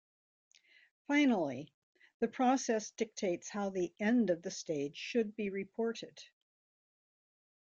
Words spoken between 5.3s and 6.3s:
be reported.